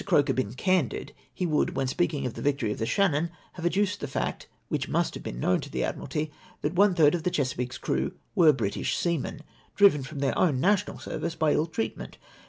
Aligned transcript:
Croker 0.03 0.33
been 0.33 0.55
candid, 0.55 1.13
he 1.31 1.45
would, 1.45 1.75
when 1.75 1.85
speaking 1.85 2.25
of 2.25 2.33
the 2.33 2.41
victory 2.41 2.71
of 2.71 2.79
the 2.79 2.87
Shannon, 2.87 3.29
have 3.53 3.67
ad 3.67 3.73
duced 3.73 3.99
the 3.99 4.07
fact, 4.07 4.47
which 4.67 4.87
must 4.89 5.13
have 5.13 5.21
been 5.21 5.39
known 5.39 5.61
to 5.61 5.69
the 5.69 5.83
Admiralty 5.83 6.31
that 6.61 6.73
one 6.73 6.95
thkd 6.95 7.13
of 7.13 7.21
the 7.21 7.29
Chesapeake's 7.29 7.77
crew 7.77 8.13
were 8.33 8.51
British 8.51 8.97
seamen, 8.97 9.41
driven 9.75 10.01
from 10.01 10.17
then" 10.17 10.33
own 10.35 10.59
national 10.59 10.97
service 10.97 11.35
by 11.35 11.53
ill 11.53 11.67
treatment. 11.67 12.17